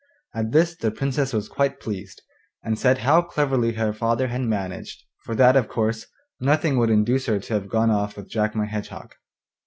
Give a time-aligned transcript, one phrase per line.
[0.33, 2.23] At this the Princess was quite pleased,
[2.63, 6.07] and said how cleverly her father had managed, for that of course
[6.39, 9.13] nothing would induce her to have gone off with Jack my Hedgehog.